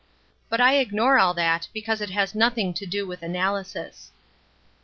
[0.49, 4.11] But I ignore all that, because it has nothing to do with analysis.